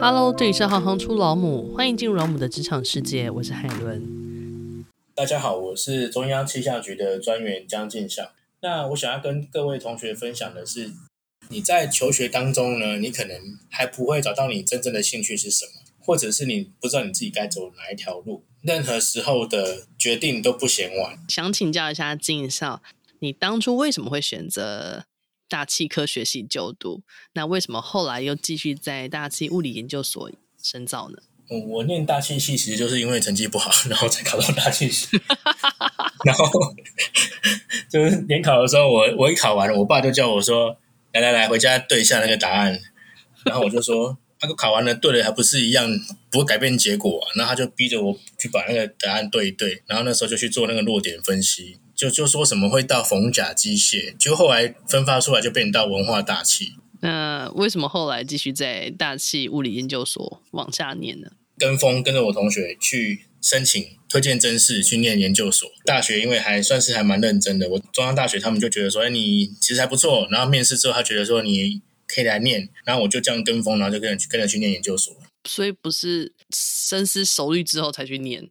[0.00, 4.84] Hello，这里是行行出老母，欢迎进入老母的职场世界，我是海伦。
[5.14, 8.28] 大家好，我是中央气象局的专员江进祥。
[8.60, 10.90] 那我想要跟各位同学分享的是，
[11.48, 13.38] 你在求学当中呢，你可能
[13.70, 18.42] 还不会找到你真正的兴趣是什么，或者是你不知道你自己该走哪一条路。
[18.62, 21.18] 任何时候的决定都不嫌晚。
[21.28, 22.82] 想请教一下进少，
[23.20, 25.04] 你当初为什么会选择
[25.48, 27.02] 大气科学系就读？
[27.34, 30.30] 那为什么后来又继续在大气物理研究所
[30.62, 31.18] 深造呢？
[31.68, 35.08] 我念大气系其实就是因为成绩不好， 然后才考到大气系。
[36.24, 36.46] 然后
[37.90, 40.76] 就是联考的时候，我我一考完了，我爸就叫我说
[41.12, 42.80] ：“来来来，回家对一下那个答案。”
[43.44, 44.18] 然后我就说。
[44.42, 45.88] 那个考完了，对了，还不是一样，
[46.30, 47.24] 不会改变结果啊。
[47.34, 56.72] 然后他就逼着我去把那个答案对一对，然后那时候就去做那个弱点分析，就就说什么会到逢甲机械，就后来分发出来就变到文化大气。
[57.00, 61.28] 那为什么后来继续在大气物理研究所往下念呢？
[61.58, 65.68] 跟风跟着我同学去申请推荐甄试去念研究所。
[65.84, 70.26] 大学因为还算是还蛮认真的，我中央大学他们就觉得说，哎，你其实还不错。
[70.30, 71.82] 然后面试之后，他觉得说你。
[72.06, 75.12] 可以来念，然后我就这样跟风，然后就跟着去跟着去念研究所。
[75.48, 78.46] 所以不是深思熟虑之后才去念，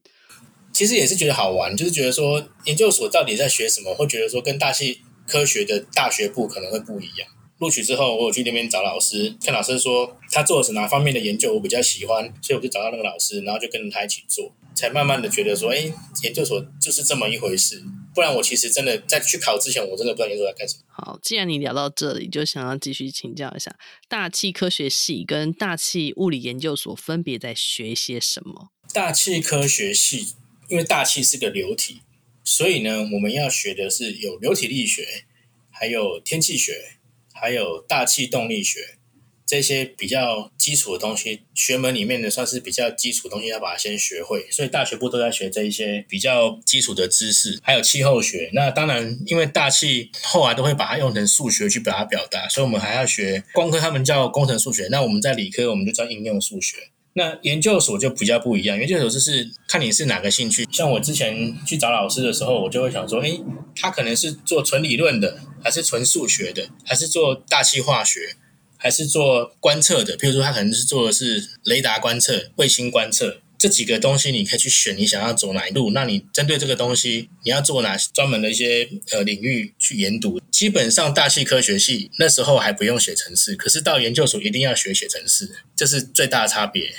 [0.74, 7.30] 其实也是觉得好玩，就是觉得说研究所到底在学什么，会觉得说跟大气科学的大学部可能会不一样。
[7.60, 15.90] 录取之后，我有去那边找老师，跟老师说他做的是哪方面的研究，我比较喜欢，所以我就找到那个老师，然后就跟着他一起做，才慢慢的觉得说，哎，
[16.24, 17.82] 研究所就是这么一回事。
[18.14, 20.84] 不然我其实真的在去考之前，我真的不知道研究所在干什么。
[20.90, 23.74] 好，既然你聊到这里，就想要继续请教一下，
[24.10, 28.72] 大气科学系跟大气物理研究所分别在学些什么？
[28.94, 30.36] 大气科学系，
[30.70, 32.02] 因为大气是个流体，
[32.44, 35.26] 所以呢，我们要学的是有流体力学，
[35.70, 36.98] 还有天气学，
[37.34, 38.98] 还有大气动力学。
[39.46, 44.50] 这些比较基础的东西，学门里面的算是比较基础东西，要把它先学会。
[44.50, 48.50] 所以大学部都在学这一些比较基础的知识，还有气候学。
[48.54, 54.88] 那当然，因为大气后来都会把它用成数学去把它表达，所以我们还要学光科，他们叫工程数学。
[54.90, 56.78] 那我们在理科，我们就叫应用数学。
[57.14, 60.68] 那研究所就比较不一样，研究所就是看你是哪个兴趣。
[60.72, 63.40] 像我之前去找老师的时候，我就会想说，诶，
[63.76, 68.36] 他可能是做纯理论的，还是纯数学的，还是做大气化学？
[68.76, 75.92] 还是做观测的，譬如说他可能是做的是雷达观测、卫星观测这几个东西，你可以去选你想要走哪一路。
[75.92, 80.42] 那你针对这个东西，你要做哪专门的一些呃领域去研读。
[80.52, 86.94] 基本上大气科学系那时候还不用写程式，可是到研究所一定要学写程式，这是最大的差别。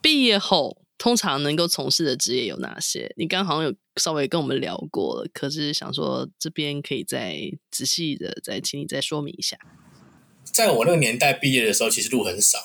[0.00, 3.12] 毕业后通常能够从事的职业有哪些？
[3.18, 7.36] 你刚刚好像有稍微跟我们聊过了，可是想说这边可以再
[7.70, 9.58] 仔细的再请你再说明一下。
[10.44, 12.58] 在我那个年代毕业的时候，其实路很少，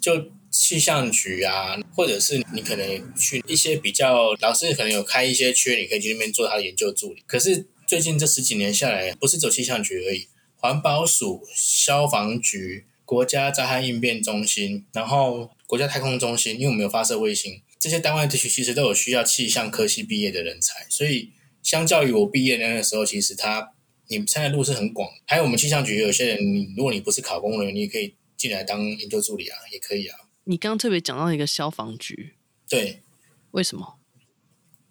[0.00, 7.22] 就气象局啊，或者是你可能去一些比较老师可能有开一些缺，你可以去那边做他的研究助理。
[7.26, 21.30] 可是最近这十几年下来，不是走气象局而已，环保署、消防局、国家灾害应变中心，然后国家太空中心，因为我们有发射卫星，这些单位其实都有需要气象科系毕业的人才，所以
[21.62, 23.70] 相较于我毕业的那个时候，其实他。
[24.06, 26.38] 你参加路是很广，还有我们气象局有些人，
[26.76, 30.14] 如果你不是考公人员，你也可以进来当研究助理啊，也可以啊。
[30.44, 32.34] 你刚刚特别讲到一个消防局，
[32.68, 33.02] 对，
[33.52, 33.98] 为什么？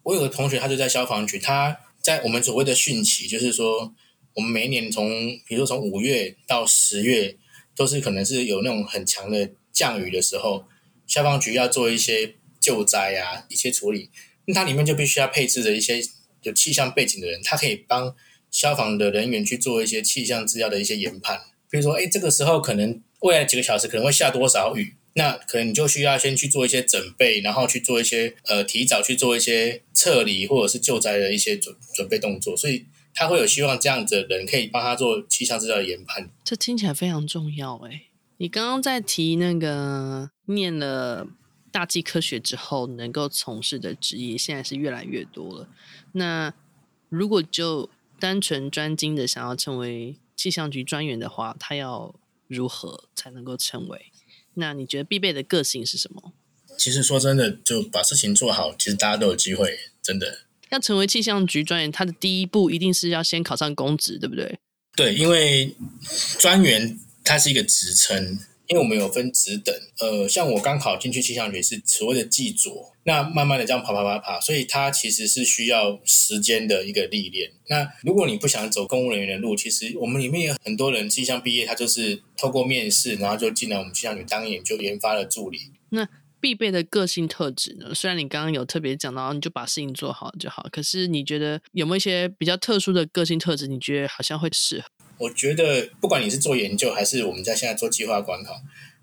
[0.02, 3.94] 我有个同学，他就在消防局，他在我们所谓的汛期，就是说
[4.34, 5.08] 我们每一年从，
[5.46, 7.36] 比如说从五月到十月，
[7.76, 10.66] 都是可能是有那种很强的降雨的时候，
[11.06, 14.10] 消防局要做一些救灾啊，一些处理，
[14.46, 16.00] 那它里面就必须要配置的一些
[16.42, 18.14] 有气象背景的人，他可以帮。
[18.50, 36.28] 消防的人员去做一些气象资料的一些研判，比如说，哎，这个时候可能未来几个小时可能会下多少雨，那可能你就需要先去做一些准备，然后去做一些呃提早去做一些撤离或者是救灾的一些准准备动作，所以他会有希望这样子的人可以帮他做气象资料的研判。
[36.42, 38.08] 这听起来非常重要哎！
[38.38, 41.28] 你刚刚在提那个念了
[41.70, 45.68] 大气科学之后能够从事的职业，现在是越来越多了。
[46.12, 46.52] 那
[47.08, 52.12] 如果就单纯专精的想要成为气象局专员的话，他要
[52.48, 54.06] 如何才能够成为？
[54.54, 56.32] 那你觉得必备的个性是什么？
[56.76, 59.78] 其实说真的，就把事情做好，其实大家都有机会。
[60.02, 60.40] 真的，
[60.70, 64.58] 要成为气象局专员，他的第一步一定是要先考上公职，对不对？
[64.96, 65.74] 对，因为
[66.38, 77.52] 专员他是一个职称，因为我们有分职等，呃，像我刚考进去气象局是所谓的技佐，那慢慢的这样爬爬爬爬，所以它其实是需要时间的一个历练。
[77.68, 85.58] 那如果你不想走公务人员的路，其实我们里面有很多人气象毕业，他就是透过面试，然后就进来我们气象局当研究研发的助理。
[85.90, 86.08] 那
[86.40, 87.94] 必备的个性特质呢？
[87.94, 93.66] 虽然你刚刚有特别讲到，你就把事情做好就好，可是你觉得有没有一些比较特殊的个性特质？
[93.66, 94.86] 你觉得好像会适合？
[95.18, 98.60] 我觉得，不管你是做研究，还是我们在现在做计划管考，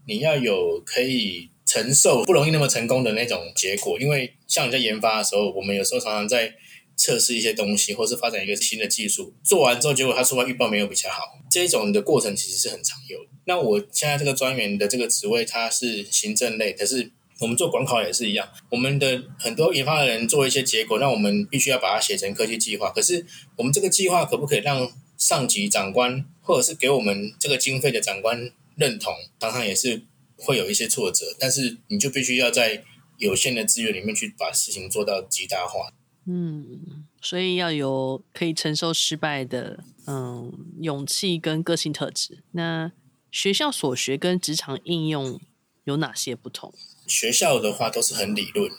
[0.08, 4.00] 你要有可以承受不容易那么成功的那种结果。
[4.00, 6.54] 因为像你在研发的时候，我们有时候常常在
[6.98, 13.18] 测试一些东西，或是发展一个新的技术，做完之后，结果它出来预报没有比较好，这种的过程其实是很常有。
[13.46, 17.10] 那我现在这个专员的这个职位，它是行政类，可是
[17.40, 22.92] 我们做管考也是一样，我们的很多研发的人做一些结果，那我们必须要把它写成科技计划。
[22.92, 23.26] 可是
[23.56, 24.88] 我们这个计划可不可以让
[25.22, 30.02] 上级长官，或者是给我们这个经费的长官认同，常常也是
[30.36, 31.28] 会有一些挫折。
[31.40, 32.84] 但是你就必须要在
[33.20, 35.94] 有限的资源里面去把事情做到极大化。
[36.26, 42.44] 嗯，所以要有可以承受失败的嗯勇气跟个性特质。
[42.54, 42.92] 那
[43.32, 45.40] 学校所学跟职场应用
[45.84, 46.74] 有哪些不同？
[47.06, 48.72] 学校的话都是很理论，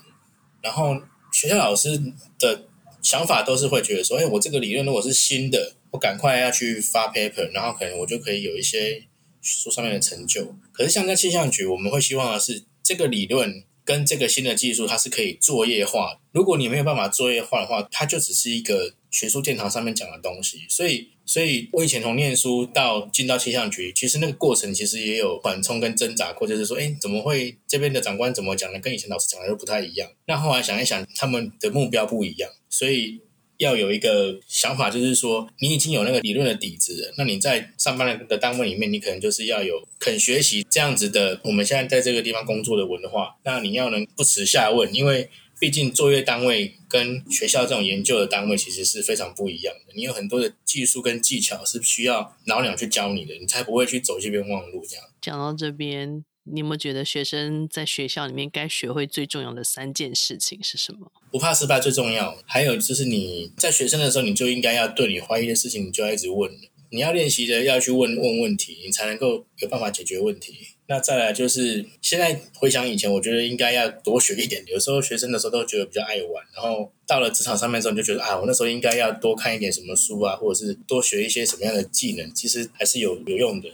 [0.60, 1.02] 然后
[1.32, 2.02] 学校老师
[2.40, 2.68] 的
[3.02, 5.74] 想法都是会觉得说，哎，我这个理论如果是新的。
[5.92, 9.02] 我赶快要去发 paper，然后可能我就可以有一些
[9.42, 10.54] 书上面的成就。
[10.72, 16.20] 可是像在气象局，我们会希望的是这个理论跟这个新的技术，它是可以作业化。
[16.32, 20.60] 如果你没有办法作业化的话，它就只是一个学术殿堂上面讲的东西。
[20.68, 30.10] 所以，所以我以前从念书到进到气象局，其实那个过程其实也有缓冲跟挣扎或者是说，哎，怎么会这边的长官怎么讲的，跟以前老师讲的又不太一样。
[30.26, 33.20] 那后来想一想，他们的目标不一样，所以。
[33.62, 41.40] 要有一个想法，就是说你已经有那个理论的底子了，那你在上班的单位里面，你可能就是要有肯学习这样子的。
[41.44, 45.30] 我们现在在这个地方工作的文化，那你要能不耻下问，因为
[45.60, 49.92] 毕竟作业单位跟学校这种研究的单位其实是非常不一样的。
[49.94, 54.84] 你有很多的技术跟技巧是需要老鸟去教你的，你才不会去走这边忘路。
[54.84, 56.24] 这样讲到这边。
[56.44, 61.10] 你有没有觉得学生在学校里面该学会最重要的三件事情是什么？
[61.30, 62.36] 不怕失败最重要。
[62.46, 66.50] 还有就是你在学生的时候，你就应该要对你怀疑的事情，你就要一直问。
[66.90, 70.54] 你要练习着要去问问问题，你才能够有办法解决问题。
[70.88, 74.62] 那再来就是现在回想以前，我觉得应该要多学一点。
[74.66, 83.70] 有时候学生的时候都觉得比较爱玩，然后到了职场上面之后，你就觉得啊，我那时候应该要多看一点什么书啊，或者是多学一些什么样的技能，其实还是有有用的。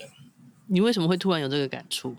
[0.69, 2.15] 你为什么会突然有这个感触？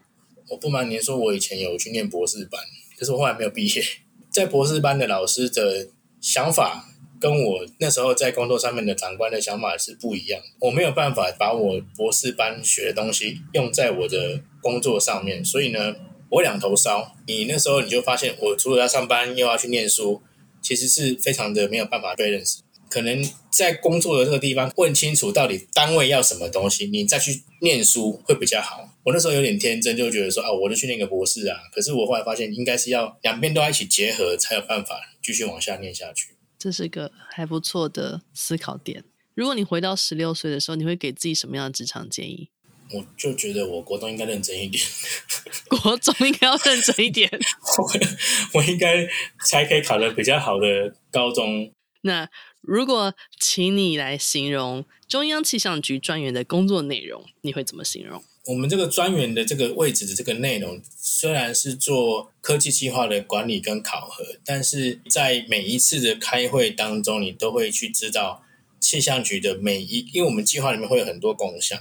[0.49, 2.59] 我不瞒您说，我以前有去念博士班，
[2.97, 3.83] 可是我后来没有毕业。
[4.31, 5.87] 在博士班的老师的
[6.21, 10.41] 想法，跟我那时候在工作上面的长官的想法是不一样。
[10.59, 15.95] 我没有办法把我博士班学的东西用在我的工作上面，所以呢，
[16.29, 17.15] 我两头烧。
[17.27, 20.21] 你那时候你就发现，我除了要上班，又要去念书，
[20.61, 22.61] 其实是非常的没有办法被认识。
[22.89, 28.89] 可能在工作的这个地方问清楚到底单位要什么东西，你再去念书会比较好。
[29.09, 31.57] 我那时候有点天真，就觉得说啊，我就去念个博士啊。
[31.73, 36.35] 可是我后来发现，应该是要两边都要一起结合，才有办法继续往下念下去。
[36.59, 39.03] 这是个还不错的思考点。
[39.33, 42.51] 如果你回到十六岁的时候，你会给自己什么样的职场建议？
[42.91, 44.83] 我就觉得我国中应该认真一点，
[45.81, 47.27] 国中应该要认真一点。
[47.33, 49.07] 我，我应该
[49.47, 51.73] 才可以考得比较好的高中。
[52.03, 52.29] 那。
[52.61, 58.21] 如果请你来形容中央气象局专员的工作内容，你会怎么形容？
[58.45, 68.43] 我们这个专员的这个位置的这个内容，虽然是做科技计划的管理跟考核，但是在每一次的开会当中，你都会去知道
[68.79, 71.79] 气象局的每一，因为我们计划里面会有很多工项，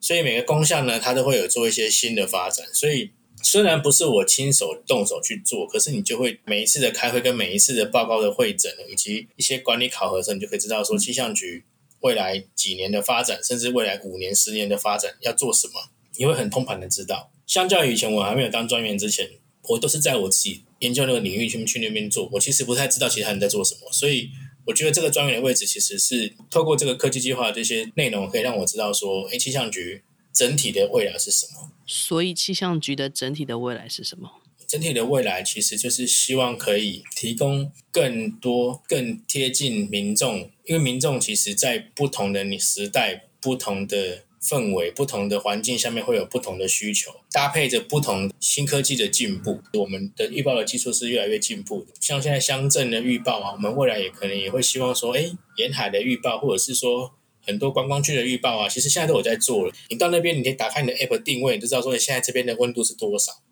[0.00, 3.10] 所以每个工项呢，它都会有做一些新的发展，所以。
[3.44, 11.64] 虽然不是我亲手动手去做，可是你就会每一次的开会跟每一次的报告的会诊，以及一些管理考核的时候，你就可以知道说气象局
[12.02, 17.32] 未来几年的发展，甚至未来五年、十年的发展要做什么，你会很通盘的知道。
[17.46, 19.28] 相较于以前我还没有当专员之前，
[19.68, 23.90] 我都是在我自己研究那个领域去去那边做，我其实不太知道其他人在做什么。
[23.92, 24.30] 所以
[24.66, 31.70] 我觉得这个专员的位置其实是透过这个科技计划这些内容，可以让我知道说，哎，气象局整体的未来是什么。
[31.86, 34.30] 所以气象局的整体的未来是什么？
[34.72, 51.88] 整体的未来其实就是希望可以提供更多、更贴近民众，因为民众其实在不同的你时代、不同的氛围、不同的环境下面会有不同的需求，搭配着不同新科技的进步，我们的预报的技术是越来越进步的。
[52.00, 57.12] 像现在乡镇的预报啊，我们未来也可能也会希望说，哎，沿海的预报，或者是说。
[57.44, 59.74] 很多观光区的预报啊，其实现在都有在做了。
[59.90, 63.32] 你到那边，你可以打开你的 App 定位，你就知道说你现在这边的温度是多少。